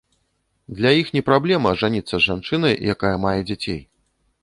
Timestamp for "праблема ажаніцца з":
1.27-2.23